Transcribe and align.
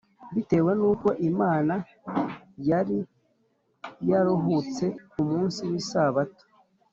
bitewe 0.33 0.71
n’uko 0.79 1.07
imana 1.29 1.75
yari 2.69 2.97
yaruhutse 4.09 4.85
ku 5.11 5.19
munsi 5.29 5.61
w’isabato, 5.69 6.43